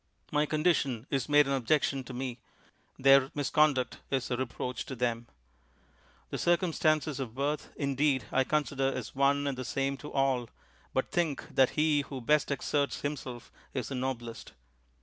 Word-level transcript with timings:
My 0.31 0.47
condition 0.47 1.05
is 1.11 1.29
made 1.29 1.45
an 1.45 1.53
objection 1.53 2.03
to 2.05 2.11
me; 2.15 2.39
their 2.97 3.29
misconduct 3.35 3.99
is 4.09 4.31
a 4.31 4.35
reproach 4.35 4.83
to 4.87 4.95
them. 4.95 5.27
The 6.31 6.39
circumstances 6.39 7.19
of 7.19 7.35
birth, 7.35 7.69
indeed, 7.75 8.25
I 8.31 8.43
consider 8.43 8.91
as 8.91 9.13
one 9.13 9.45
and 9.45 9.55
the 9.55 9.63
same 9.63 9.97
to 9.97 10.11
all; 10.11 10.49
but 10.91 11.11
think 11.11 11.53
that 11.53 11.69
he 11.77 12.01
who 12.01 12.19
best 12.19 12.49
exerts 12.49 13.01
himself 13.01 13.51
is 13.75 13.89
the 13.89 13.93
noblest. 13.93 14.53